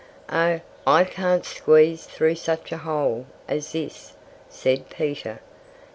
[0.33, 4.13] "Oh, I can't squeeze through such a small hole as this,"
[4.49, 5.41] said Peter.